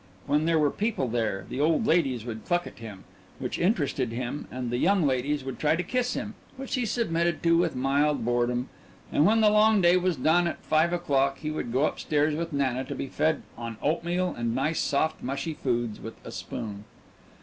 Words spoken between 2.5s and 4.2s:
at him, which interested